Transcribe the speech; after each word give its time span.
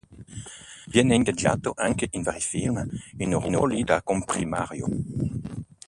Viene 0.87 1.13
ingaggiato 1.13 1.73
anche 1.75 2.07
in 2.13 2.23
vari 2.23 2.39
film, 2.39 2.89
in 3.17 3.39
ruoli 3.39 3.83
da 3.83 4.01
comprimario. 4.01 4.87